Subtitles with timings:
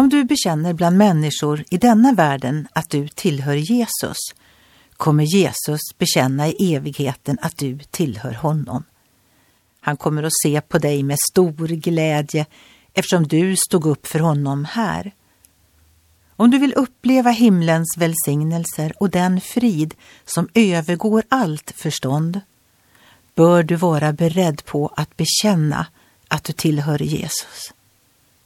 [0.00, 4.16] Om du bekänner bland människor i denna världen att du tillhör Jesus
[4.96, 8.84] kommer Jesus bekänna i evigheten att du tillhör honom.
[9.80, 12.46] Han kommer att se på dig med stor glädje
[12.94, 15.12] eftersom du stod upp för honom här.
[16.36, 22.40] Om du vill uppleva himlens välsignelser och den frid som övergår allt förstånd
[23.34, 25.86] bör du vara beredd på att bekänna
[26.28, 27.72] att du tillhör Jesus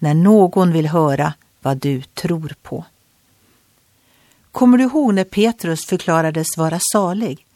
[0.00, 2.84] när någon vill höra vad du tror på.
[4.52, 7.46] Kommer du ihåg när Petrus förklarades vara salig?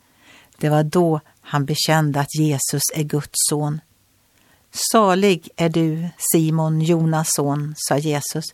[0.57, 3.81] Det var då han bekände att Jesus är Guds son.
[4.93, 8.45] Salig är du, Simon, Jonas son, sa Jesus,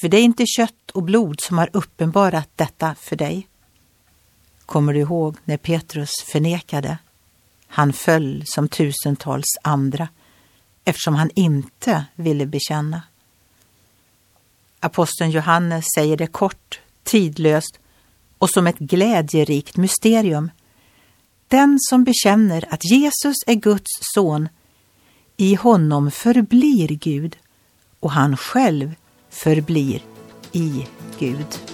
[0.00, 3.48] för det är inte kött och blod som har uppenbarat detta för dig.
[4.66, 6.98] Kommer du ihåg när Petrus förnekade?
[7.66, 10.08] Han föll som tusentals andra
[10.84, 13.02] eftersom han inte ville bekänna.
[14.84, 17.78] Aposteln Johannes säger det kort, tidlöst
[18.38, 20.50] och som ett glädjerikt mysterium.
[21.48, 24.48] Den som bekänner att Jesus är Guds son,
[25.36, 27.36] i honom förblir Gud
[28.00, 28.94] och han själv
[29.30, 30.02] förblir
[30.52, 30.86] i
[31.18, 31.73] Gud.